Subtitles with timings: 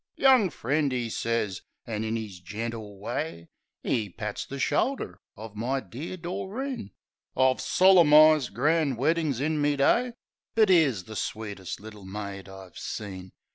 [0.15, 1.61] "Young friend," 'e sez.
[1.85, 3.49] An' in 'is gentle way,
[3.83, 6.89] 'E pats the shoulder of my dear Doreen.
[7.37, 10.13] "I've solem'ized grand weddin's in me day.
[10.55, 13.33] But 'ere's the sweetest little maid I've seen.